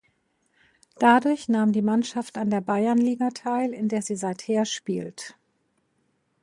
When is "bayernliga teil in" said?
2.61-3.87